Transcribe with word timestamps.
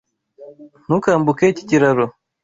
Ntukambuke 0.85 1.43
iki 1.51 1.63
kiraro. 1.69 2.05